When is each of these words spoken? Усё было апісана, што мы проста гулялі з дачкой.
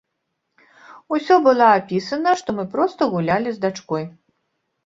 Усё 1.15 1.37
было 1.47 1.67
апісана, 1.81 2.33
што 2.39 2.57
мы 2.61 2.65
проста 2.73 3.01
гулялі 3.15 3.49
з 3.59 3.67
дачкой. 3.67 4.03